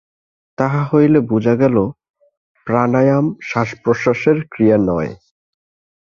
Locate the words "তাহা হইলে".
0.57-1.19